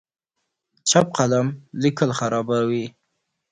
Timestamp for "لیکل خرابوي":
1.81-2.85